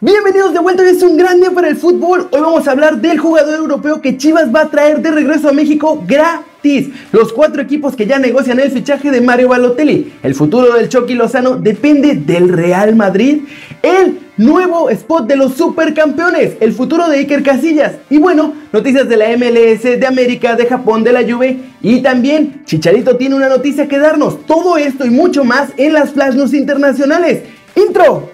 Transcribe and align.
Bienvenidos 0.00 0.52
de 0.52 0.60
vuelta, 0.60 0.84
hoy 0.84 0.90
es 0.90 1.02
un 1.02 1.16
gran 1.16 1.40
día 1.40 1.50
para 1.50 1.66
el 1.66 1.74
fútbol. 1.74 2.28
Hoy 2.30 2.40
vamos 2.40 2.68
a 2.68 2.70
hablar 2.70 3.00
del 3.00 3.18
jugador 3.18 3.56
europeo 3.56 4.00
que 4.00 4.16
Chivas 4.16 4.54
va 4.54 4.60
a 4.60 4.70
traer 4.70 5.02
de 5.02 5.10
regreso 5.10 5.48
a 5.48 5.52
México 5.52 6.04
gratis. 6.06 6.90
Los 7.10 7.32
cuatro 7.32 7.60
equipos 7.60 7.96
que 7.96 8.06
ya 8.06 8.20
negocian 8.20 8.60
el 8.60 8.70
fichaje 8.70 9.10
de 9.10 9.20
Mario 9.20 9.48
Balotelli. 9.48 10.12
El 10.22 10.36
futuro 10.36 10.72
del 10.74 10.88
Chucky 10.88 11.14
Lozano 11.14 11.56
depende 11.56 12.14
del 12.14 12.48
Real 12.48 12.94
Madrid. 12.94 13.40
El 13.82 14.20
nuevo 14.36 14.88
spot 14.88 15.26
de 15.26 15.34
los 15.34 15.54
supercampeones. 15.54 16.52
El 16.60 16.74
futuro 16.74 17.08
de 17.08 17.18
Iker 17.18 17.42
Casillas. 17.42 17.94
Y 18.08 18.18
bueno, 18.18 18.54
noticias 18.72 19.08
de 19.08 19.16
la 19.16 19.36
MLS, 19.36 19.82
de 19.82 20.06
América, 20.06 20.54
de 20.54 20.66
Japón, 20.66 21.02
de 21.02 21.12
la 21.12 21.24
Juve. 21.24 21.58
Y 21.82 22.02
también 22.02 22.62
Chicharito 22.66 23.16
tiene 23.16 23.34
una 23.34 23.48
noticia 23.48 23.88
que 23.88 23.98
darnos. 23.98 24.46
Todo 24.46 24.76
esto 24.76 25.04
y 25.04 25.10
mucho 25.10 25.42
más 25.42 25.70
en 25.76 25.92
las 25.92 26.12
Flash 26.12 26.36
News 26.36 26.54
internacionales. 26.54 27.42
Intro. 27.74 28.30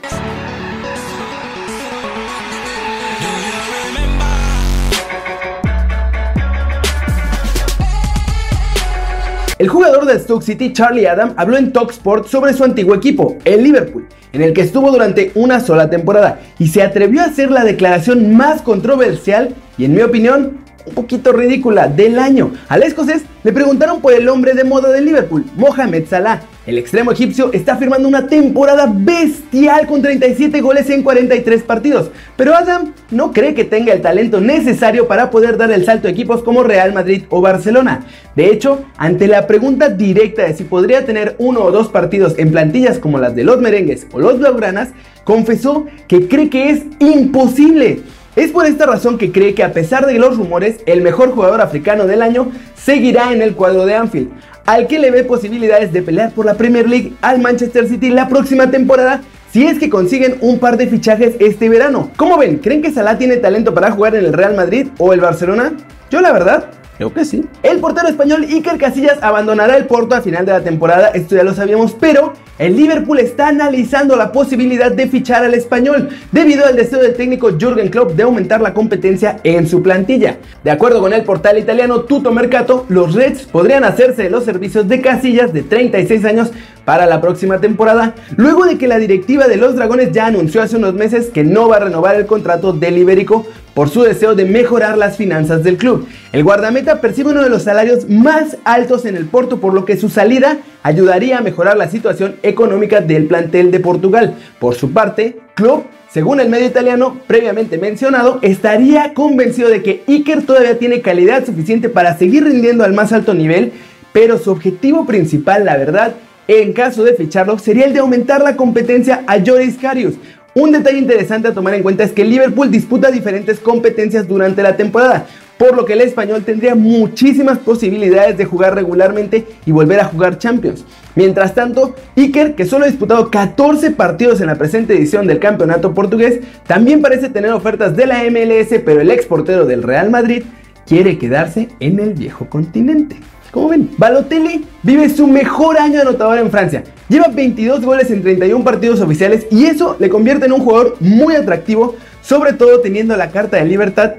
El 9.56 9.68
jugador 9.68 10.04
de 10.04 10.18
Stoke 10.18 10.42
City, 10.42 10.72
Charlie 10.72 11.06
Adam, 11.06 11.32
habló 11.36 11.56
en 11.56 11.72
Talksport 11.72 12.26
sobre 12.26 12.54
su 12.54 12.64
antiguo 12.64 12.92
equipo, 12.92 13.36
el 13.44 13.62
Liverpool, 13.62 14.08
en 14.32 14.42
el 14.42 14.52
que 14.52 14.62
estuvo 14.62 14.90
durante 14.90 15.30
una 15.36 15.60
sola 15.60 15.88
temporada 15.88 16.40
y 16.58 16.66
se 16.66 16.82
atrevió 16.82 17.20
a 17.20 17.26
hacer 17.26 17.52
la 17.52 17.62
declaración 17.62 18.34
más 18.34 18.62
controversial 18.62 19.54
y, 19.78 19.84
en 19.84 19.94
mi 19.94 20.02
opinión, 20.02 20.58
un 20.86 20.94
poquito 20.94 21.32
ridícula 21.32 21.86
del 21.86 22.18
año. 22.18 22.52
Al 22.68 22.82
escocés 22.82 23.22
le 23.44 23.52
preguntaron 23.52 24.00
por 24.00 24.12
el 24.12 24.28
hombre 24.28 24.54
de 24.54 24.64
moda 24.64 24.90
de 24.90 25.02
Liverpool, 25.02 25.44
Mohamed 25.56 26.08
Salah. 26.08 26.40
El 26.66 26.78
extremo 26.78 27.12
egipcio 27.12 27.52
está 27.52 27.76
firmando 27.76 28.08
una 28.08 28.26
temporada 28.26 28.90
bestial 28.90 29.86
con 29.86 30.00
37 30.00 30.62
goles 30.62 30.88
en 30.88 31.02
43 31.02 31.62
partidos, 31.62 32.10
pero 32.36 32.54
Adam 32.54 32.94
no 33.10 33.32
cree 33.32 33.52
que 33.52 33.64
tenga 33.64 33.92
el 33.92 34.00
talento 34.00 34.40
necesario 34.40 35.06
para 35.06 35.28
poder 35.30 35.58
dar 35.58 35.70
el 35.72 35.84
salto 35.84 36.08
a 36.08 36.10
equipos 36.10 36.42
como 36.42 36.62
Real 36.62 36.94
Madrid 36.94 37.24
o 37.28 37.42
Barcelona. 37.42 38.06
De 38.34 38.46
hecho, 38.46 38.82
ante 38.96 39.26
la 39.26 39.46
pregunta 39.46 39.90
directa 39.90 40.44
de 40.44 40.54
si 40.54 40.64
podría 40.64 41.04
tener 41.04 41.36
uno 41.36 41.60
o 41.60 41.70
dos 41.70 41.88
partidos 41.88 42.34
en 42.38 42.50
plantillas 42.50 42.98
como 42.98 43.18
las 43.18 43.34
de 43.34 43.44
los 43.44 43.60
merengues 43.60 44.06
o 44.12 44.18
los 44.18 44.38
blaugranas, 44.38 44.88
confesó 45.24 45.84
que 46.08 46.28
cree 46.28 46.48
que 46.48 46.70
es 46.70 46.84
imposible. 46.98 48.00
Es 48.36 48.50
por 48.50 48.64
esta 48.66 48.86
razón 48.86 49.16
que 49.18 49.30
cree 49.30 49.54
que 49.54 49.62
a 49.62 49.72
pesar 49.72 50.06
de 50.06 50.18
los 50.18 50.36
rumores, 50.36 50.80
el 50.86 51.02
mejor 51.02 51.30
jugador 51.30 51.60
africano 51.60 52.06
del 52.06 52.22
año 52.22 52.50
seguirá 52.74 53.32
en 53.32 53.42
el 53.42 53.54
cuadro 53.54 53.86
de 53.86 53.94
Anfield, 53.94 54.30
al 54.66 54.86
que 54.86 54.98
le 54.98 55.10
ve 55.10 55.24
posibilidades 55.24 55.92
de 55.92 56.02
pelear 56.02 56.32
por 56.32 56.46
la 56.46 56.54
Premier 56.54 56.88
League 56.88 57.14
al 57.20 57.40
Manchester 57.40 57.88
City 57.88 58.10
la 58.10 58.28
próxima 58.28 58.70
temporada 58.70 59.22
si 59.52 59.66
es 59.66 59.78
que 59.78 59.88
consiguen 59.88 60.36
un 60.40 60.58
par 60.58 60.76
de 60.76 60.88
fichajes 60.88 61.36
este 61.38 61.68
verano. 61.68 62.10
¿Cómo 62.16 62.36
ven? 62.36 62.58
¿Creen 62.58 62.82
que 62.82 62.90
Salah 62.90 63.18
tiene 63.18 63.36
talento 63.36 63.72
para 63.72 63.92
jugar 63.92 64.16
en 64.16 64.24
el 64.24 64.32
Real 64.32 64.56
Madrid 64.56 64.88
o 64.98 65.12
el 65.12 65.20
Barcelona? 65.20 65.74
Yo 66.10 66.20
la 66.20 66.32
verdad 66.32 66.70
Creo 66.96 67.12
que 67.12 67.24
sí. 67.24 67.44
El 67.62 67.78
portero 67.80 68.08
español 68.08 68.44
Iker 68.44 68.78
Casillas 68.78 69.18
abandonará 69.20 69.76
el 69.76 69.86
Porto 69.86 70.14
a 70.14 70.20
final 70.20 70.46
de 70.46 70.52
la 70.52 70.62
temporada, 70.62 71.08
esto 71.08 71.34
ya 71.34 71.42
lo 71.42 71.52
sabíamos, 71.52 71.96
pero 71.98 72.34
el 72.56 72.76
Liverpool 72.76 73.18
está 73.18 73.48
analizando 73.48 74.14
la 74.14 74.30
posibilidad 74.30 74.92
de 74.92 75.08
fichar 75.08 75.42
al 75.44 75.54
español 75.54 76.10
debido 76.30 76.64
al 76.64 76.76
deseo 76.76 77.00
del 77.00 77.14
técnico 77.14 77.50
Jürgen 77.58 77.88
Klopp 77.88 78.12
de 78.12 78.22
aumentar 78.22 78.60
la 78.60 78.72
competencia 78.72 79.40
en 79.42 79.66
su 79.66 79.82
plantilla. 79.82 80.38
De 80.62 80.70
acuerdo 80.70 81.00
con 81.00 81.12
el 81.12 81.24
portal 81.24 81.58
italiano 81.58 82.02
Tutto 82.02 82.30
Mercato, 82.30 82.86
los 82.88 83.14
Reds 83.14 83.42
podrían 83.46 83.82
hacerse 83.82 84.22
de 84.22 84.30
los 84.30 84.44
servicios 84.44 84.86
de 84.86 85.00
Casillas 85.00 85.52
de 85.52 85.62
36 85.62 86.24
años 86.24 86.52
para 86.84 87.06
la 87.06 87.20
próxima 87.20 87.60
temporada, 87.60 88.14
luego 88.36 88.66
de 88.66 88.78
que 88.78 88.86
la 88.86 88.98
directiva 88.98 89.48
de 89.48 89.56
los 89.56 89.74
Dragones 89.74 90.12
ya 90.12 90.26
anunció 90.26 90.62
hace 90.62 90.76
unos 90.76 90.94
meses 90.94 91.30
que 91.30 91.42
no 91.42 91.68
va 91.68 91.76
a 91.76 91.80
renovar 91.80 92.14
el 92.14 92.26
contrato 92.26 92.72
del 92.72 92.98
Ibérico 92.98 93.46
por 93.74 93.90
su 93.90 94.02
deseo 94.02 94.34
de 94.34 94.44
mejorar 94.44 94.96
las 94.96 95.16
finanzas 95.16 95.62
del 95.62 95.76
club. 95.76 96.06
El 96.32 96.44
guardameta 96.44 97.00
percibe 97.00 97.32
uno 97.32 97.42
de 97.42 97.50
los 97.50 97.64
salarios 97.64 98.08
más 98.08 98.56
altos 98.64 99.04
en 99.04 99.16
el 99.16 99.26
Porto, 99.26 99.60
por 99.60 99.74
lo 99.74 99.84
que 99.84 99.96
su 99.96 100.08
salida 100.08 100.58
ayudaría 100.82 101.38
a 101.38 101.42
mejorar 101.42 101.76
la 101.76 101.90
situación 101.90 102.36
económica 102.42 103.00
del 103.00 103.26
plantel 103.26 103.70
de 103.70 103.80
Portugal. 103.80 104.34
Por 104.58 104.74
su 104.74 104.92
parte, 104.92 105.38
Klopp 105.54 105.86
según 106.14 106.38
el 106.38 106.48
medio 106.48 106.68
italiano 106.68 107.18
previamente 107.26 107.76
mencionado, 107.76 108.38
estaría 108.40 109.14
convencido 109.14 109.68
de 109.68 109.82
que 109.82 110.04
Iker 110.06 110.46
todavía 110.46 110.78
tiene 110.78 111.00
calidad 111.00 111.44
suficiente 111.44 111.88
para 111.88 112.16
seguir 112.16 112.44
rindiendo 112.44 112.84
al 112.84 112.92
más 112.92 113.12
alto 113.12 113.34
nivel, 113.34 113.72
pero 114.12 114.38
su 114.38 114.52
objetivo 114.52 115.06
principal, 115.06 115.64
la 115.64 115.76
verdad, 115.76 116.14
en 116.46 116.72
caso 116.72 117.02
de 117.02 117.14
ficharlo, 117.14 117.58
sería 117.58 117.86
el 117.86 117.94
de 117.94 117.98
aumentar 117.98 118.42
la 118.42 118.54
competencia 118.54 119.24
a 119.26 119.40
Joris 119.44 119.76
Karius, 119.76 120.14
un 120.54 120.70
detalle 120.70 120.98
interesante 120.98 121.48
a 121.48 121.54
tomar 121.54 121.74
en 121.74 121.82
cuenta 121.82 122.04
es 122.04 122.12
que 122.12 122.24
Liverpool 122.24 122.70
disputa 122.70 123.10
diferentes 123.10 123.58
competencias 123.58 124.28
durante 124.28 124.62
la 124.62 124.76
temporada, 124.76 125.26
por 125.58 125.76
lo 125.76 125.84
que 125.84 125.94
el 125.94 126.00
español 126.00 126.44
tendría 126.44 126.74
muchísimas 126.74 127.58
posibilidades 127.58 128.36
de 128.38 128.44
jugar 128.44 128.74
regularmente 128.74 129.46
y 129.66 129.72
volver 129.72 130.00
a 130.00 130.04
jugar 130.04 130.38
Champions. 130.38 130.84
Mientras 131.16 131.54
tanto, 131.54 131.94
Iker, 132.16 132.54
que 132.54 132.66
solo 132.66 132.84
ha 132.84 132.88
disputado 132.88 133.30
14 133.30 133.90
partidos 133.92 134.40
en 134.40 134.46
la 134.46 134.56
presente 134.56 134.94
edición 134.94 135.26
del 135.26 135.40
campeonato 135.40 135.92
portugués, 135.92 136.40
también 136.66 137.02
parece 137.02 137.28
tener 137.28 137.52
ofertas 137.52 137.96
de 137.96 138.06
la 138.06 138.22
MLS, 138.24 138.80
pero 138.84 139.00
el 139.00 139.10
ex 139.10 139.26
portero 139.26 139.66
del 139.66 139.82
Real 139.82 140.10
Madrid 140.10 140.44
quiere 140.86 141.18
quedarse 141.18 141.68
en 141.80 141.98
el 141.98 142.14
viejo 142.14 142.48
continente. 142.48 143.16
Como 143.54 143.68
ven, 143.68 143.88
Balotelli 143.98 144.66
vive 144.82 145.08
su 145.08 145.28
mejor 145.28 145.78
año 145.78 146.00
anotador 146.00 146.40
en 146.40 146.50
Francia. 146.50 146.82
Lleva 147.08 147.28
22 147.28 147.84
goles 147.84 148.10
en 148.10 148.20
31 148.20 148.64
partidos 148.64 149.00
oficiales 149.00 149.46
y 149.48 149.66
eso 149.66 149.96
le 150.00 150.08
convierte 150.08 150.46
en 150.46 150.52
un 150.54 150.58
jugador 150.58 150.96
muy 150.98 151.36
atractivo, 151.36 151.94
sobre 152.20 152.54
todo 152.54 152.80
teniendo 152.80 153.16
la 153.16 153.30
carta 153.30 153.58
de 153.58 153.64
libertad 153.66 154.14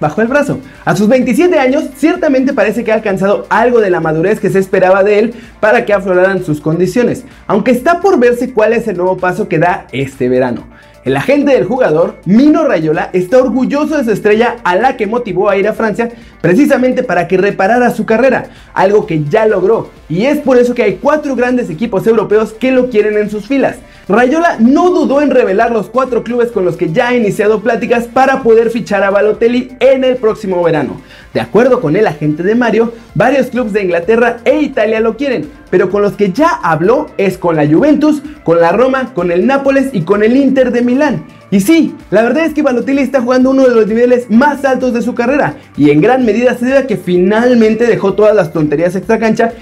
bajo 0.00 0.22
el 0.22 0.28
brazo. 0.28 0.60
A 0.86 0.96
sus 0.96 1.06
27 1.06 1.58
años, 1.58 1.84
ciertamente 1.98 2.54
parece 2.54 2.82
que 2.82 2.90
ha 2.90 2.94
alcanzado 2.94 3.44
algo 3.50 3.80
de 3.80 3.90
la 3.90 4.00
madurez 4.00 4.40
que 4.40 4.48
se 4.48 4.58
esperaba 4.58 5.04
de 5.04 5.18
él 5.18 5.34
para 5.60 5.84
que 5.84 5.92
afloraran 5.92 6.42
sus 6.42 6.62
condiciones, 6.62 7.24
aunque 7.46 7.72
está 7.72 8.00
por 8.00 8.18
verse 8.18 8.54
cuál 8.54 8.72
es 8.72 8.88
el 8.88 8.96
nuevo 8.96 9.18
paso 9.18 9.48
que 9.48 9.58
da 9.58 9.86
este 9.92 10.30
verano. 10.30 10.64
El 11.04 11.16
agente 11.16 11.52
del 11.52 11.64
jugador, 11.64 12.16
Mino 12.24 12.64
Rayola, 12.64 13.10
está 13.12 13.38
orgulloso 13.38 13.96
de 13.96 14.04
su 14.04 14.10
estrella 14.10 14.56
a 14.64 14.76
la 14.76 14.96
que 14.96 15.06
motivó 15.06 15.48
a 15.48 15.56
ir 15.56 15.68
a 15.68 15.72
Francia 15.72 16.10
precisamente 16.40 17.02
para 17.02 17.28
que 17.28 17.36
reparara 17.36 17.90
su 17.90 18.04
carrera, 18.04 18.50
algo 18.74 19.06
que 19.06 19.24
ya 19.24 19.46
logró, 19.46 19.90
y 20.08 20.26
es 20.26 20.38
por 20.38 20.58
eso 20.58 20.74
que 20.74 20.82
hay 20.82 20.98
cuatro 21.00 21.36
grandes 21.36 21.70
equipos 21.70 22.06
europeos 22.06 22.52
que 22.52 22.72
lo 22.72 22.88
quieren 22.88 23.16
en 23.18 23.30
sus 23.30 23.46
filas. 23.46 23.76
Rayola 24.08 24.56
no 24.58 24.88
dudó 24.88 25.20
en 25.20 25.30
revelar 25.30 25.70
los 25.70 25.90
cuatro 25.90 26.24
clubes 26.24 26.50
con 26.50 26.64
los 26.64 26.76
que 26.78 26.90
ya 26.90 27.08
ha 27.08 27.14
iniciado 27.14 27.60
pláticas 27.60 28.06
para 28.06 28.42
poder 28.42 28.70
fichar 28.70 29.02
a 29.02 29.10
Balotelli 29.10 29.76
en 29.80 30.02
el 30.02 30.16
próximo 30.16 30.62
verano. 30.62 30.98
De 31.34 31.40
acuerdo 31.40 31.82
con 31.82 31.94
el 31.94 32.06
agente 32.06 32.42
de 32.42 32.54
Mario, 32.54 32.94
varios 33.14 33.48
clubes 33.48 33.74
de 33.74 33.82
Inglaterra 33.82 34.38
e 34.46 34.62
Italia 34.62 35.00
lo 35.00 35.18
quieren, 35.18 35.50
pero 35.70 35.90
con 35.90 36.00
los 36.00 36.14
que 36.14 36.32
ya 36.32 36.48
habló 36.62 37.08
es 37.18 37.36
con 37.36 37.56
la 37.56 37.66
Juventus, 37.66 38.22
con 38.44 38.62
la 38.62 38.72
Roma, 38.72 39.12
con 39.12 39.30
el 39.30 39.46
Nápoles 39.46 39.90
y 39.92 40.00
con 40.00 40.22
el 40.22 40.38
Inter 40.38 40.72
de 40.72 40.80
Milán. 40.80 41.26
Y 41.50 41.60
sí, 41.60 41.94
la 42.10 42.22
verdad 42.22 42.44
es 42.44 42.54
que 42.54 42.62
Balotelli 42.62 43.02
está 43.02 43.22
jugando 43.22 43.50
uno 43.50 43.66
de 43.66 43.74
los 43.74 43.86
niveles 43.86 44.30
más 44.30 44.64
altos 44.64 44.92
de 44.92 45.02
su 45.02 45.14
carrera 45.14 45.56
y 45.76 45.90
en 45.90 46.00
gran 46.00 46.24
medida 46.24 46.54
se 46.54 46.66
debe 46.66 46.78
a 46.78 46.86
que 46.86 46.96
finalmente 46.96 47.86
dejó 47.86 48.14
todas 48.14 48.34
las 48.34 48.52
tonterías 48.52 48.96
extra 48.96 49.18
cancha 49.18 49.52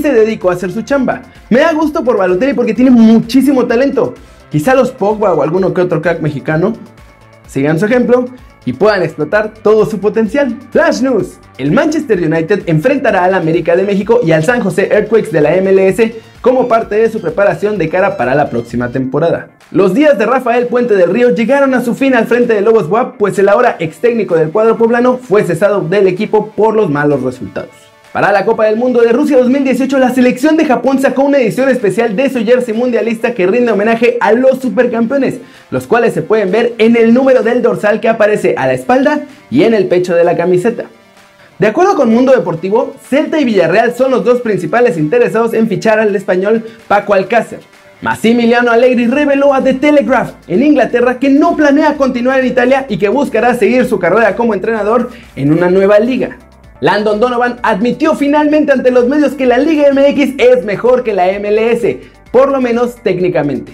se 0.00 0.12
dedicó 0.12 0.50
a 0.50 0.54
hacer 0.54 0.72
su 0.72 0.82
chamba. 0.82 1.22
Me 1.50 1.60
da 1.60 1.72
gusto 1.72 2.02
por 2.04 2.16
Balotelli 2.16 2.54
porque 2.54 2.74
tiene 2.74 2.90
muchísimo 2.90 3.66
talento. 3.66 4.14
Quizá 4.50 4.74
los 4.74 4.90
Pogba 4.90 5.34
o 5.34 5.42
alguno 5.42 5.74
que 5.74 5.80
otro 5.80 6.00
crack 6.00 6.20
mexicano 6.20 6.72
sigan 7.46 7.78
su 7.78 7.86
ejemplo 7.86 8.26
y 8.64 8.72
puedan 8.72 9.02
explotar 9.02 9.54
todo 9.62 9.86
su 9.86 9.98
potencial. 10.00 10.58
Flash 10.70 11.00
News. 11.00 11.38
El 11.56 11.72
Manchester 11.72 12.18
United 12.18 12.64
enfrentará 12.66 13.24
al 13.24 13.34
América 13.34 13.76
de 13.76 13.84
México 13.84 14.20
y 14.22 14.32
al 14.32 14.44
San 14.44 14.60
José 14.60 14.88
Earthquakes 14.92 15.30
de 15.30 15.40
la 15.40 15.50
MLS 15.62 16.12
como 16.40 16.68
parte 16.68 16.96
de 16.96 17.08
su 17.08 17.20
preparación 17.20 17.78
de 17.78 17.88
cara 17.88 18.16
para 18.16 18.34
la 18.34 18.50
próxima 18.50 18.90
temporada. 18.90 19.50
Los 19.70 19.94
días 19.94 20.18
de 20.18 20.26
Rafael 20.26 20.66
Puente 20.66 20.94
del 20.94 21.10
Río 21.10 21.30
llegaron 21.30 21.74
a 21.74 21.80
su 21.80 21.94
fin 21.94 22.14
al 22.14 22.26
frente 22.26 22.54
de 22.54 22.60
Lobos 22.60 22.88
WAP, 22.88 23.16
pues 23.16 23.38
el 23.38 23.48
ahora 23.48 23.76
ex 23.78 23.98
técnico 23.98 24.36
del 24.36 24.50
cuadro 24.50 24.76
poblano 24.76 25.16
fue 25.16 25.44
cesado 25.44 25.80
del 25.80 26.06
equipo 26.06 26.50
por 26.50 26.74
los 26.74 26.90
malos 26.90 27.22
resultados. 27.22 27.85
Para 28.12 28.32
la 28.32 28.44
Copa 28.46 28.64
del 28.64 28.76
Mundo 28.76 29.02
de 29.02 29.12
Rusia 29.12 29.36
2018, 29.36 29.98
la 29.98 30.10
selección 30.10 30.56
de 30.56 30.64
Japón 30.64 30.98
sacó 31.00 31.24
una 31.24 31.38
edición 31.38 31.68
especial 31.68 32.16
de 32.16 32.30
su 32.30 32.44
jersey 32.44 32.72
mundialista 32.72 33.34
que 33.34 33.46
rinde 33.46 33.72
homenaje 33.72 34.16
a 34.20 34.32
los 34.32 34.60
supercampeones, 34.60 35.40
los 35.70 35.86
cuales 35.86 36.14
se 36.14 36.22
pueden 36.22 36.50
ver 36.50 36.74
en 36.78 36.96
el 36.96 37.12
número 37.12 37.42
del 37.42 37.60
dorsal 37.60 38.00
que 38.00 38.08
aparece 38.08 38.54
a 38.56 38.66
la 38.66 38.72
espalda 38.72 39.20
y 39.50 39.64
en 39.64 39.74
el 39.74 39.86
pecho 39.86 40.14
de 40.14 40.24
la 40.24 40.36
camiseta. 40.36 40.86
De 41.58 41.66
acuerdo 41.66 41.94
con 41.94 42.12
Mundo 42.12 42.32
Deportivo, 42.32 42.94
Celta 43.08 43.40
y 43.40 43.44
Villarreal 43.44 43.94
son 43.94 44.10
los 44.10 44.24
dos 44.24 44.40
principales 44.40 44.96
interesados 44.98 45.52
en 45.52 45.68
fichar 45.68 45.98
al 45.98 46.14
español 46.14 46.64
Paco 46.88 47.12
Alcácer. 47.12 47.60
Massimiliano 48.02 48.70
Allegri 48.70 49.06
reveló 49.06 49.54
a 49.54 49.64
The 49.64 49.74
Telegraph 49.74 50.32
en 50.48 50.62
Inglaterra 50.62 51.18
que 51.18 51.30
no 51.30 51.56
planea 51.56 51.96
continuar 51.96 52.40
en 52.40 52.46
Italia 52.46 52.86
y 52.88 52.98
que 52.98 53.08
buscará 53.08 53.54
seguir 53.54 53.86
su 53.86 53.98
carrera 53.98 54.36
como 54.36 54.52
entrenador 54.52 55.10
en 55.34 55.50
una 55.50 55.70
nueva 55.70 55.98
liga. 55.98 56.36
Landon 56.80 57.20
Donovan 57.20 57.58
admitió 57.62 58.14
finalmente 58.14 58.72
ante 58.72 58.90
los 58.90 59.08
medios 59.08 59.32
que 59.32 59.46
la 59.46 59.58
Liga 59.58 59.84
MX 59.92 60.34
es 60.38 60.64
mejor 60.64 61.02
que 61.04 61.14
la 61.14 61.26
MLS, 61.38 61.96
por 62.30 62.50
lo 62.50 62.60
menos 62.60 62.96
técnicamente. 63.02 63.72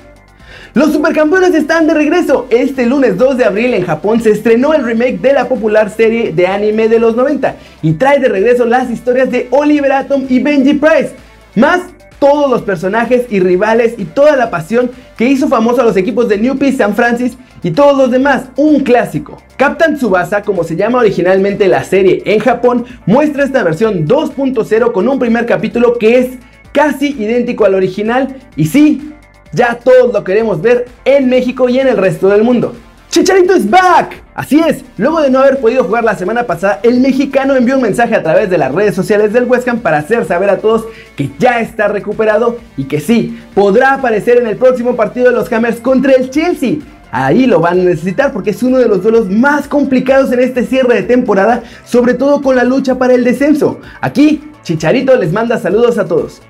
Los 0.74 0.92
supercampeones 0.92 1.54
están 1.54 1.86
de 1.86 1.94
regreso. 1.94 2.46
Este 2.48 2.86
lunes 2.86 3.18
2 3.18 3.36
de 3.36 3.44
abril 3.44 3.74
en 3.74 3.84
Japón 3.84 4.22
se 4.22 4.30
estrenó 4.30 4.72
el 4.72 4.84
remake 4.84 5.20
de 5.20 5.34
la 5.34 5.46
popular 5.46 5.90
serie 5.90 6.32
de 6.32 6.46
anime 6.46 6.88
de 6.88 6.98
los 6.98 7.14
90 7.14 7.56
y 7.82 7.92
trae 7.92 8.20
de 8.20 8.28
regreso 8.28 8.64
las 8.64 8.90
historias 8.90 9.30
de 9.30 9.48
Oliver 9.50 9.92
Atom 9.92 10.24
y 10.28 10.38
Benji 10.38 10.74
Price, 10.74 11.12
más 11.56 11.82
todos 12.22 12.48
los 12.48 12.62
personajes 12.62 13.26
y 13.30 13.40
rivales 13.40 13.94
y 13.98 14.04
toda 14.04 14.36
la 14.36 14.48
pasión 14.48 14.92
que 15.16 15.24
hizo 15.24 15.48
famoso 15.48 15.80
a 15.80 15.84
los 15.84 15.96
equipos 15.96 16.28
de 16.28 16.38
New 16.38 16.56
Peace 16.56 16.76
San 16.76 16.94
Francisco 16.94 17.42
y 17.64 17.72
todos 17.72 17.98
los 17.98 18.12
demás, 18.12 18.44
un 18.54 18.78
clásico. 18.84 19.42
Captain 19.56 19.96
Tsubasa, 19.96 20.42
como 20.42 20.62
se 20.62 20.76
llama 20.76 21.00
originalmente 21.00 21.66
la 21.66 21.82
serie 21.82 22.22
en 22.24 22.38
Japón, 22.38 22.84
muestra 23.06 23.42
esta 23.42 23.64
versión 23.64 24.06
2.0 24.06 24.92
con 24.92 25.08
un 25.08 25.18
primer 25.18 25.46
capítulo 25.46 25.98
que 25.98 26.20
es 26.20 26.28
casi 26.70 27.08
idéntico 27.08 27.64
al 27.64 27.74
original 27.74 28.36
y 28.54 28.66
sí, 28.66 29.12
ya 29.52 29.80
todos 29.82 30.12
lo 30.12 30.22
queremos 30.22 30.62
ver 30.62 30.86
en 31.04 31.28
México 31.28 31.68
y 31.68 31.80
en 31.80 31.88
el 31.88 31.96
resto 31.96 32.28
del 32.28 32.44
mundo. 32.44 32.72
Chicharito 33.10 33.56
is 33.56 33.68
back. 33.68 34.21
Así 34.34 34.60
es, 34.60 34.82
luego 34.96 35.20
de 35.20 35.30
no 35.30 35.40
haber 35.40 35.60
podido 35.60 35.84
jugar 35.84 36.04
la 36.04 36.16
semana 36.16 36.44
pasada, 36.44 36.80
el 36.82 37.00
mexicano 37.00 37.54
envió 37.54 37.76
un 37.76 37.82
mensaje 37.82 38.14
a 38.14 38.22
través 38.22 38.48
de 38.48 38.56
las 38.56 38.72
redes 38.72 38.94
sociales 38.94 39.34
del 39.34 39.44
West 39.44 39.68
Ham 39.68 39.80
para 39.80 39.98
hacer 39.98 40.24
saber 40.24 40.48
a 40.48 40.56
todos 40.56 40.86
que 41.16 41.30
ya 41.38 41.60
está 41.60 41.88
recuperado 41.88 42.58
y 42.78 42.84
que 42.84 43.00
sí, 43.00 43.38
podrá 43.54 43.94
aparecer 43.94 44.38
en 44.38 44.46
el 44.46 44.56
próximo 44.56 44.96
partido 44.96 45.26
de 45.26 45.36
los 45.36 45.52
Hammers 45.52 45.80
contra 45.80 46.12
el 46.12 46.30
Chelsea. 46.30 46.76
Ahí 47.10 47.44
lo 47.44 47.60
van 47.60 47.80
a 47.80 47.84
necesitar 47.84 48.32
porque 48.32 48.50
es 48.50 48.62
uno 48.62 48.78
de 48.78 48.88
los 48.88 49.02
duelos 49.02 49.28
más 49.28 49.68
complicados 49.68 50.32
en 50.32 50.40
este 50.40 50.64
cierre 50.64 50.94
de 50.94 51.02
temporada, 51.02 51.62
sobre 51.84 52.14
todo 52.14 52.40
con 52.40 52.56
la 52.56 52.64
lucha 52.64 52.94
para 52.94 53.12
el 53.12 53.24
descenso. 53.24 53.80
Aquí, 54.00 54.50
Chicharito 54.62 55.14
les 55.16 55.30
manda 55.30 55.58
saludos 55.58 55.98
a 55.98 56.06
todos. 56.06 56.40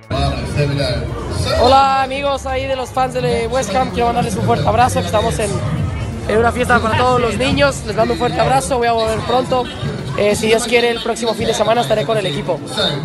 Hola 1.61 2.05
amigos 2.05 2.47
ahí 2.47 2.67
de 2.67 2.77
los 2.77 2.91
fans 2.91 3.15
de 3.15 3.49
West 3.49 3.75
Ham, 3.75 3.91
quiero 3.91 4.07
mandarles 4.07 4.37
un 4.37 4.45
fuerte 4.45 4.69
abrazo, 4.69 5.01
estamos 5.01 5.37
en, 5.41 5.51
en 6.29 6.39
una 6.39 6.53
fiesta 6.53 6.79
para 6.81 6.97
todos 6.97 7.21
los 7.21 7.37
niños, 7.39 7.83
les 7.87 7.97
mando 7.97 8.15
un 8.15 8.19
fuerte 8.19 8.41
abrazo, 8.41 8.79
voy 8.79 8.87
a 8.87 8.93
volver 8.93 9.19
pronto, 9.27 9.65
eh, 10.19 10.35
si 10.37 10.47
Dios 10.47 10.65
quiere 10.65 10.91
el 10.91 11.03
próximo 11.03 11.35
fin 11.35 11.47
de 11.47 11.55
semana 11.55 11.81
estaré 11.81 12.05
con 12.05 12.17
el 12.19 12.27
equipo, 12.27 12.61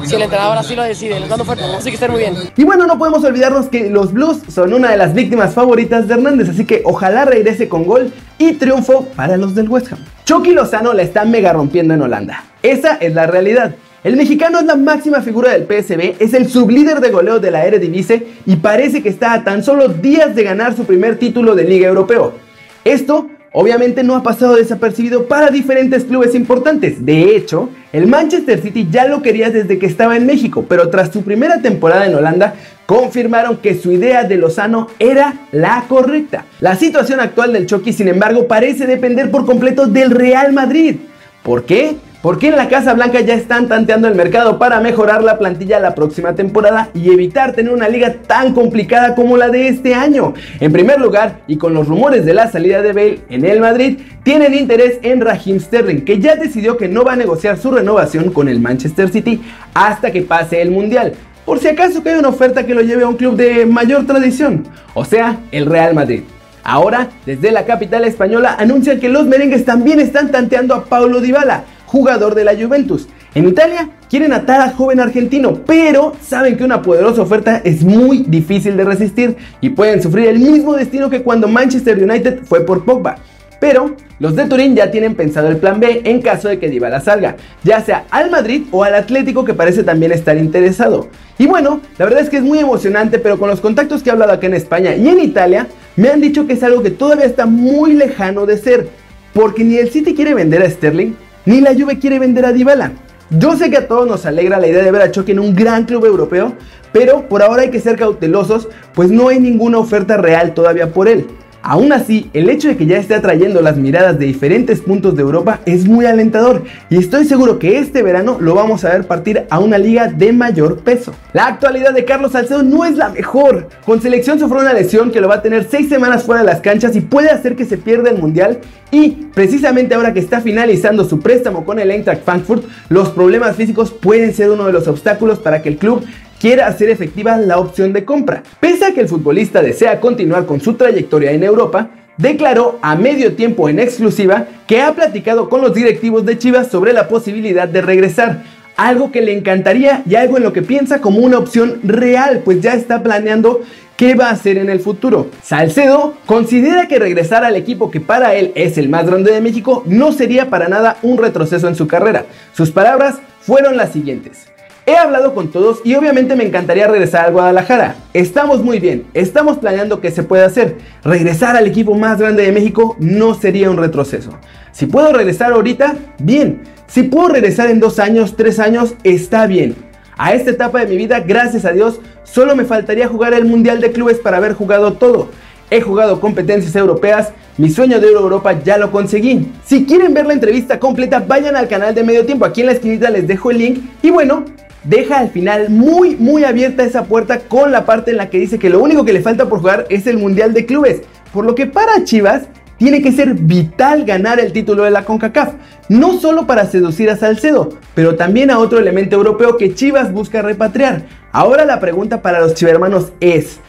si 0.05 0.15
el 0.15 0.21
entrenador 0.21 0.57
así 0.57 0.75
lo 0.75 0.83
decide, 0.83 1.19
les 1.19 1.29
mando 1.29 1.45
fuerte 1.45 1.63
así 1.63 1.89
que 1.89 1.95
estén 1.95 2.11
muy 2.11 2.19
bien. 2.19 2.35
Y 2.55 2.63
bueno, 2.63 2.85
no 2.85 2.97
podemos 2.97 3.23
olvidarnos 3.23 3.67
que 3.67 3.89
los 3.89 4.13
Blues 4.13 4.39
son 4.53 4.73
una 4.73 4.91
de 4.91 4.97
las 4.97 5.13
víctimas 5.13 5.53
favoritas 5.53 6.07
de 6.07 6.13
Hernández, 6.13 6.49
así 6.49 6.65
que 6.65 6.81
ojalá 6.85 7.25
regrese 7.25 7.69
con 7.69 7.85
gol 7.85 8.11
y 8.37 8.53
triunfo 8.53 9.05
para 9.15 9.37
los 9.37 9.55
del 9.55 9.69
West 9.69 9.91
Ham. 9.91 9.99
Chucky 10.25 10.51
Lozano 10.51 10.93
la 10.93 11.03
está 11.03 11.25
mega 11.25 11.53
rompiendo 11.53 11.93
en 11.93 12.01
Holanda, 12.01 12.43
esa 12.61 12.95
es 12.95 13.13
la 13.13 13.27
realidad. 13.27 13.75
El 14.03 14.15
mexicano 14.15 14.59
es 14.59 14.65
la 14.65 14.75
máxima 14.75 15.21
figura 15.21 15.51
del 15.51 15.63
PSB, 15.63 16.15
es 16.19 16.33
el 16.33 16.47
sublíder 16.47 17.01
de 17.01 17.09
goleo 17.09 17.39
de 17.39 17.51
la 17.51 17.65
Eredivisie 17.65 18.27
y 18.45 18.55
parece 18.57 19.01
que 19.01 19.09
está 19.09 19.33
a 19.33 19.43
tan 19.43 19.63
solo 19.63 19.89
días 19.89 20.35
de 20.35 20.43
ganar 20.43 20.75
su 20.75 20.85
primer 20.85 21.17
título 21.17 21.55
de 21.55 21.63
Liga 21.63 21.87
Europeo. 21.87 22.46
Esto 22.87 23.29
obviamente 23.51 24.01
no 24.01 24.15
ha 24.15 24.23
pasado 24.23 24.55
desapercibido 24.55 25.27
para 25.27 25.49
diferentes 25.49 26.05
clubes 26.05 26.33
importantes. 26.35 27.05
De 27.05 27.35
hecho, 27.35 27.69
el 27.91 28.07
Manchester 28.07 28.61
City 28.61 28.87
ya 28.89 29.07
lo 29.07 29.21
quería 29.21 29.49
desde 29.49 29.77
que 29.77 29.85
estaba 29.87 30.15
en 30.15 30.25
México, 30.25 30.65
pero 30.69 30.89
tras 30.89 31.11
su 31.11 31.23
primera 31.23 31.61
temporada 31.61 32.05
en 32.05 32.15
Holanda, 32.15 32.55
confirmaron 32.85 33.57
que 33.57 33.77
su 33.77 33.91
idea 33.91 34.23
de 34.23 34.37
Lozano 34.37 34.87
era 34.99 35.33
la 35.51 35.83
correcta. 35.89 36.45
La 36.61 36.77
situación 36.77 37.19
actual 37.19 37.51
del 37.51 37.65
Chucky, 37.65 37.91
sin 37.91 38.07
embargo, 38.07 38.47
parece 38.47 38.87
depender 38.87 39.31
por 39.31 39.45
completo 39.45 39.87
del 39.87 40.11
Real 40.11 40.53
Madrid. 40.53 40.95
¿Por 41.43 41.65
qué? 41.65 41.97
Porque 42.21 42.47
en 42.47 42.55
la 42.55 42.67
Casa 42.67 42.93
Blanca 42.93 43.21
ya 43.21 43.35
están 43.35 43.67
tanteando 43.67 44.07
el 44.07 44.15
mercado 44.15 44.57
para 44.57 44.79
mejorar 44.79 45.23
la 45.23 45.37
plantilla 45.37 45.79
la 45.79 45.93
próxima 45.93 46.33
temporada 46.33 46.89
y 46.95 47.11
evitar 47.11 47.53
tener 47.53 47.71
una 47.71 47.87
liga 47.87 48.15
tan 48.25 48.53
complicada 48.53 49.13
como 49.13 49.37
la 49.37 49.49
de 49.49 49.67
este 49.67 49.93
año. 49.93 50.33
En 50.59 50.71
primer 50.71 50.99
lugar, 50.99 51.41
y 51.45 51.57
con 51.57 51.75
los 51.75 51.87
rumores 51.87 52.25
de 52.25 52.33
la 52.33 52.51
salida 52.51 52.81
de 52.81 52.93
Bale 52.93 53.19
en 53.29 53.45
el 53.45 53.59
Madrid, 53.59 53.99
tienen 54.23 54.55
interés 54.55 54.97
en 55.03 55.21
Raheem 55.21 55.59
Sterling, 55.59 56.01
que 56.01 56.19
ya 56.19 56.35
decidió 56.35 56.75
que 56.75 56.87
no 56.87 57.03
va 57.03 57.13
a 57.13 57.17
negociar 57.17 57.57
su 57.57 57.71
renovación 57.71 58.31
con 58.31 58.49
el 58.49 58.59
Manchester 58.59 59.09
City 59.09 59.41
hasta 59.75 60.11
que 60.11 60.23
pase 60.23 60.61
el 60.61 60.71
Mundial. 60.71 61.13
Por 61.45 61.59
si 61.59 61.67
acaso 61.67 62.01
que 62.01 62.09
hay 62.09 62.19
una 62.19 62.29
oferta 62.29 62.65
que 62.65 62.73
lo 62.73 62.81
lleve 62.81 63.03
a 63.03 63.07
un 63.07 63.15
club 63.15 63.35
de 63.37 63.65
mayor 63.67 64.07
tradición, 64.07 64.65
o 64.95 65.05
sea, 65.05 65.37
el 65.51 65.67
Real 65.67 65.93
Madrid. 65.93 66.23
Ahora, 66.63 67.07
desde 67.25 67.51
la 67.51 67.63
capital 67.63 68.03
española, 68.03 68.57
anuncian 68.59 68.99
que 68.99 69.07
los 69.07 69.25
merengues 69.25 69.63
también 69.63 70.01
están 70.01 70.29
tanteando 70.31 70.75
a 70.75 70.83
Paulo 70.83 71.21
Dybala, 71.21 71.63
jugador 71.87 72.35
de 72.35 72.43
la 72.43 72.55
Juventus. 72.55 73.07
En 73.33 73.47
Italia 73.47 73.89
quieren 74.09 74.33
atar 74.33 74.61
al 74.61 74.73
joven 74.73 74.99
argentino, 74.99 75.61
pero 75.65 76.13
saben 76.21 76.57
que 76.57 76.63
una 76.63 76.81
poderosa 76.81 77.23
oferta 77.23 77.61
es 77.63 77.83
muy 77.83 78.19
difícil 78.27 78.77
de 78.77 78.83
resistir 78.83 79.35
y 79.61 79.69
pueden 79.69 80.01
sufrir 80.01 80.27
el 80.27 80.39
mismo 80.39 80.73
destino 80.73 81.09
que 81.09 81.23
cuando 81.23 81.47
Manchester 81.47 81.97
United 82.01 82.43
fue 82.43 82.65
por 82.65 82.85
Pogba. 82.85 83.17
Pero 83.59 83.95
los 84.19 84.35
de 84.35 84.45
Turín 84.45 84.75
ya 84.75 84.91
tienen 84.91 85.15
pensado 85.15 85.47
el 85.47 85.57
plan 85.57 85.79
B 85.79 86.01
en 86.03 86.21
caso 86.21 86.47
de 86.47 86.59
que 86.59 86.69
Dybala 86.69 87.01
salga, 87.01 87.37
ya 87.63 87.81
sea 87.81 88.05
al 88.11 88.29
Madrid 88.29 88.63
o 88.71 88.83
al 88.83 88.95
Atlético 88.95 89.45
que 89.45 89.53
parece 89.53 89.83
también 89.83 90.11
estar 90.11 90.37
interesado. 90.37 91.07
Y 91.39 91.47
bueno, 91.47 91.81
la 91.97 92.05
verdad 92.05 92.21
es 92.21 92.29
que 92.29 92.37
es 92.37 92.43
muy 92.43 92.59
emocionante, 92.59 93.19
pero 93.19 93.39
con 93.39 93.49
los 93.49 93.61
contactos 93.61 94.03
que 94.03 94.09
he 94.09 94.13
hablado 94.13 94.33
acá 94.33 94.47
en 94.47 94.53
España 94.53 94.95
y 94.95 95.07
en 95.07 95.19
Italia, 95.19 95.67
me 95.95 96.09
han 96.09 96.21
dicho 96.21 96.45
que 96.45 96.53
es 96.53 96.63
algo 96.63 96.81
que 96.81 96.91
todavía 96.91 97.25
está 97.25 97.45
muy 97.45 97.93
lejano 97.93 98.45
de 98.45 98.57
ser, 98.57 98.89
porque 99.33 99.63
ni 99.63 99.77
el 99.77 99.89
City 99.89 100.13
quiere 100.13 100.33
vender 100.33 100.61
a 100.61 100.69
Sterling, 100.69 101.13
ni 101.47 101.61
la 101.61 101.73
Juve 101.73 101.97
quiere 101.97 102.19
vender 102.19 102.45
a 102.45 102.51
Dybala. 102.51 102.91
Yo 103.29 103.55
sé 103.55 103.69
que 103.69 103.77
a 103.77 103.88
todos 103.88 104.05
nos 104.05 104.25
alegra 104.25 104.59
la 104.59 104.67
idea 104.67 104.83
de 104.83 104.91
ver 104.91 105.01
a 105.01 105.11
Chucky 105.11 105.31
en 105.31 105.39
un 105.39 105.55
gran 105.55 105.85
club 105.85 106.05
europeo, 106.05 106.53
pero 106.91 107.27
por 107.29 107.41
ahora 107.41 107.61
hay 107.61 107.71
que 107.71 107.79
ser 107.79 107.95
cautelosos, 107.95 108.67
pues 108.94 109.09
no 109.11 109.29
hay 109.29 109.39
ninguna 109.39 109.77
oferta 109.77 110.17
real 110.17 110.53
todavía 110.53 110.91
por 110.91 111.07
él. 111.07 111.25
Aún 111.69 111.91
así, 111.91 112.29
el 112.31 112.49
hecho 112.49 112.69
de 112.69 112.77
que 112.77 112.85
ya 112.85 112.95
esté 112.95 113.13
atrayendo 113.13 113.61
las 113.61 113.75
miradas 113.75 114.17
de 114.17 114.25
diferentes 114.25 114.79
puntos 114.79 115.17
de 115.17 115.21
Europa 115.21 115.59
es 115.65 115.85
muy 115.85 116.05
alentador 116.05 116.63
y 116.89 116.95
estoy 116.95 117.25
seguro 117.25 117.59
que 117.59 117.77
este 117.77 118.03
verano 118.03 118.37
lo 118.39 118.55
vamos 118.55 118.85
a 118.85 118.91
ver 118.91 119.05
partir 119.05 119.43
a 119.49 119.59
una 119.59 119.77
liga 119.77 120.07
de 120.07 120.31
mayor 120.31 120.79
peso. 120.79 121.13
La 121.33 121.47
actualidad 121.47 121.93
de 121.93 122.05
Carlos 122.05 122.31
Salcedo 122.31 122.63
no 122.63 122.85
es 122.85 122.95
la 122.95 123.09
mejor. 123.09 123.67
Con 123.85 124.01
selección 124.01 124.39
sufrió 124.39 124.61
una 124.61 124.71
lesión 124.71 125.11
que 125.11 125.19
lo 125.19 125.27
va 125.27 125.35
a 125.35 125.41
tener 125.41 125.67
6 125.69 125.89
semanas 125.89 126.23
fuera 126.23 126.39
de 126.39 126.47
las 126.47 126.61
canchas 126.61 126.95
y 126.95 127.01
puede 127.01 127.31
hacer 127.31 127.57
que 127.57 127.65
se 127.65 127.77
pierda 127.77 128.11
el 128.11 128.17
mundial 128.17 128.59
y 128.89 129.27
precisamente 129.33 129.93
ahora 129.93 130.13
que 130.13 130.21
está 130.21 130.39
finalizando 130.39 131.03
su 131.03 131.19
préstamo 131.19 131.65
con 131.65 131.79
el 131.79 131.91
Eintracht 131.91 132.23
Frankfurt, 132.23 132.63
los 132.87 133.09
problemas 133.09 133.57
físicos 133.57 133.91
pueden 133.91 134.33
ser 134.33 134.51
uno 134.51 134.67
de 134.67 134.71
los 134.71 134.87
obstáculos 134.87 135.39
para 135.39 135.61
que 135.61 135.67
el 135.67 135.75
club 135.75 136.05
quiera 136.39 136.67
hacer 136.67 136.89
efectiva 136.89 137.37
la 137.37 137.59
opción 137.59 137.93
de 137.93 138.05
compra. 138.05 138.43
Pese 138.59 138.85
a 138.85 138.93
que 138.93 139.01
el 139.01 139.07
futbolista 139.07 139.61
desea 139.61 139.99
continuar 139.99 140.45
con 140.45 140.61
su 140.61 140.75
trayectoria 140.75 141.31
en 141.31 141.43
Europa, 141.43 141.89
declaró 142.17 142.79
a 142.81 142.95
medio 142.95 143.35
tiempo 143.35 143.69
en 143.69 143.79
exclusiva 143.79 144.47
que 144.67 144.81
ha 144.81 144.93
platicado 144.93 145.49
con 145.49 145.61
los 145.61 145.73
directivos 145.73 146.25
de 146.25 146.37
Chivas 146.37 146.67
sobre 146.67 146.94
la 146.94 147.07
posibilidad 147.07 147.67
de 147.67 147.81
regresar, 147.81 148.44
algo 148.75 149.11
que 149.11 149.21
le 149.21 149.35
encantaría 149.35 150.03
y 150.07 150.15
algo 150.15 150.37
en 150.37 150.44
lo 150.44 150.53
que 150.53 150.61
piensa 150.61 151.01
como 151.01 151.19
una 151.19 151.39
opción 151.39 151.79
real, 151.83 152.41
pues 152.45 152.61
ya 152.61 152.73
está 152.73 153.01
planeando 153.01 153.61
qué 153.95 154.13
va 154.13 154.29
a 154.29 154.33
hacer 154.33 154.59
en 154.59 154.69
el 154.69 154.79
futuro. 154.79 155.27
Salcedo 155.41 156.13
considera 156.27 156.87
que 156.87 156.99
regresar 156.99 157.44
al 157.44 157.56
equipo 157.56 157.89
que 157.89 157.99
para 157.99 158.35
él 158.35 158.51
es 158.53 158.77
el 158.77 158.89
más 158.89 159.07
grande 159.07 159.31
de 159.31 159.41
México 159.41 159.83
no 159.87 160.11
sería 160.11 160.49
para 160.49 160.67
nada 160.67 160.97
un 161.01 161.17
retroceso 161.17 161.67
en 161.67 161.75
su 161.75 161.87
carrera. 161.87 162.25
Sus 162.53 162.69
palabras 162.71 163.15
fueron 163.41 163.75
las 163.75 163.91
siguientes. 163.91 164.47
He 164.89 164.95
hablado 164.95 165.35
con 165.35 165.49
todos 165.51 165.81
y 165.83 165.95
obviamente 165.95 166.37
me 166.37 166.45
encantaría 166.45 166.87
regresar 166.87 167.25
al 167.25 167.33
Guadalajara. 167.33 167.97
Estamos 168.13 168.63
muy 168.63 168.79
bien, 168.79 169.06
estamos 169.13 169.57
planeando 169.57 169.99
qué 169.99 170.11
se 170.11 170.23
puede 170.23 170.45
hacer. 170.45 170.77
Regresar 171.03 171.57
al 171.57 171.67
equipo 171.67 171.94
más 171.95 172.19
grande 172.19 172.44
de 172.44 172.53
México 172.53 172.95
no 172.97 173.33
sería 173.33 173.69
un 173.69 173.75
retroceso. 173.75 174.29
Si 174.71 174.85
puedo 174.85 175.11
regresar 175.11 175.51
ahorita, 175.51 175.95
bien. 176.19 176.61
Si 176.87 177.03
puedo 177.03 177.27
regresar 177.27 177.69
en 177.69 177.81
dos 177.81 177.99
años, 177.99 178.37
tres 178.37 178.59
años, 178.59 178.95
está 179.03 179.45
bien. 179.45 179.75
A 180.17 180.31
esta 180.31 180.51
etapa 180.51 180.79
de 180.79 180.87
mi 180.87 180.95
vida, 180.95 181.19
gracias 181.19 181.65
a 181.65 181.73
Dios, 181.73 181.99
solo 182.23 182.56
me 182.56 182.63
faltaría 182.63 183.09
jugar 183.09 183.33
el 183.33 183.44
Mundial 183.44 183.81
de 183.81 183.91
Clubes 183.91 184.19
para 184.19 184.37
haber 184.37 184.53
jugado 184.53 184.94
todo. 184.94 185.27
He 185.69 185.81
jugado 185.81 186.21
competencias 186.21 186.77
europeas, 186.77 187.33
mi 187.57 187.69
sueño 187.69 187.99
de 187.99 188.07
Europa 188.07 188.57
ya 188.63 188.77
lo 188.77 188.89
conseguí. 188.89 189.51
Si 189.65 189.85
quieren 189.85 190.13
ver 190.13 190.27
la 190.27 190.33
entrevista 190.33 190.79
completa, 190.79 191.19
vayan 191.19 191.57
al 191.57 191.67
canal 191.67 191.94
de 191.94 192.06
Medio 192.06 192.25
Tiempo, 192.25 192.45
aquí 192.45 192.61
en 192.61 192.67
la 192.67 192.71
esquinita 192.71 193.09
les 193.09 193.27
dejo 193.27 193.51
el 193.51 193.57
link. 193.57 193.79
Y 194.01 194.11
bueno, 194.11 194.45
deja 194.83 195.19
al 195.19 195.29
final 195.29 195.69
muy 195.69 196.15
muy 196.15 196.43
abierta 196.43 196.83
esa 196.83 197.05
puerta 197.05 197.39
con 197.39 197.71
la 197.71 197.85
parte 197.85 198.11
en 198.11 198.17
la 198.17 198.29
que 198.29 198.39
dice 198.39 198.59
que 198.59 198.69
lo 198.69 198.81
único 198.81 199.05
que 199.05 199.13
le 199.13 199.21
falta 199.21 199.49
por 199.49 199.59
jugar 199.59 199.85
es 199.89 200.07
el 200.07 200.17
Mundial 200.17 200.53
de 200.53 200.65
Clubes. 200.65 201.01
Por 201.33 201.45
lo 201.45 201.55
que 201.55 201.67
para 201.67 202.03
Chivas 202.03 202.43
tiene 202.77 203.01
que 203.01 203.11
ser 203.11 203.33
vital 203.33 204.05
ganar 204.05 204.39
el 204.39 204.53
título 204.53 204.83
de 204.83 204.91
la 204.91 205.03
CONCACAF, 205.03 205.53
no 205.89 206.19
solo 206.19 206.45
para 206.45 206.65
seducir 206.65 207.09
a 207.09 207.17
Salcedo, 207.17 207.69
pero 207.95 208.15
también 208.15 208.51
a 208.51 208.59
otro 208.59 208.79
elemento 208.79 209.15
europeo 209.15 209.57
que 209.57 209.73
Chivas 209.73 210.13
busca 210.13 210.41
repatriar. 210.41 211.05
Ahora 211.31 211.65
la 211.65 211.79
pregunta 211.79 212.21
para 212.21 212.39
los 212.39 212.53
chivermanos 212.53 213.11
es, 213.19 213.59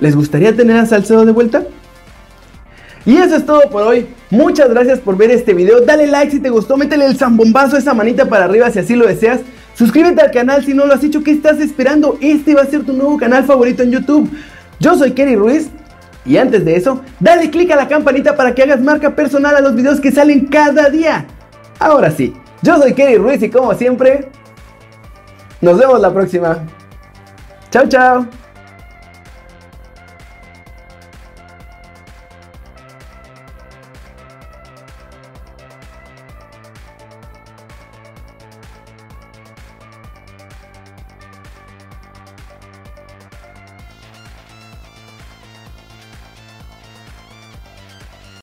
¿les 0.00 0.16
gustaría 0.16 0.54
tener 0.56 0.76
a 0.76 0.86
Salcedo 0.86 1.24
de 1.24 1.32
vuelta? 1.32 1.62
Y 3.06 3.16
eso 3.16 3.36
es 3.36 3.46
todo 3.46 3.62
por 3.70 3.84
hoy. 3.84 4.06
Muchas 4.28 4.68
gracias 4.68 4.98
por 4.98 5.16
ver 5.16 5.30
este 5.30 5.54
video. 5.54 5.80
Dale 5.80 6.08
like 6.08 6.32
si 6.32 6.40
te 6.40 6.50
gustó, 6.50 6.76
métele 6.76 7.06
el 7.06 7.16
zambombazo, 7.16 7.76
esa 7.76 7.94
manita 7.94 8.28
para 8.28 8.44
arriba 8.44 8.70
si 8.70 8.80
así 8.80 8.96
lo 8.96 9.06
deseas. 9.06 9.40
Suscríbete 9.78 10.20
al 10.20 10.32
canal 10.32 10.64
si 10.64 10.74
no 10.74 10.86
lo 10.86 10.94
has 10.94 11.04
hecho. 11.04 11.22
¿Qué 11.22 11.30
estás 11.30 11.60
esperando? 11.60 12.18
Este 12.20 12.52
va 12.52 12.62
a 12.62 12.66
ser 12.66 12.84
tu 12.84 12.92
nuevo 12.92 13.16
canal 13.16 13.44
favorito 13.44 13.84
en 13.84 13.92
YouTube. 13.92 14.28
Yo 14.80 14.98
soy 14.98 15.12
Kerry 15.12 15.36
Ruiz 15.36 15.68
Y 16.24 16.36
antes 16.36 16.64
de 16.64 16.74
eso, 16.74 17.02
dale 17.20 17.48
click 17.48 17.70
a 17.70 17.76
la 17.76 17.86
campanita 17.86 18.34
para 18.34 18.54
que 18.56 18.62
hagas 18.64 18.80
marca 18.80 19.14
personal 19.14 19.54
a 19.54 19.60
los 19.60 19.76
videos 19.76 20.00
que 20.00 20.10
salen 20.10 20.46
cada 20.46 20.90
día. 20.90 21.26
Ahora 21.78 22.10
sí, 22.10 22.34
yo 22.60 22.76
soy 22.76 22.92
Kerry 22.92 23.18
Ruiz 23.18 23.40
y 23.40 23.50
como 23.50 23.72
siempre, 23.74 24.28
nos 25.60 25.78
vemos 25.78 26.00
la 26.00 26.12
próxima. 26.12 26.58
Chao, 27.70 27.88
chao. 27.88 28.37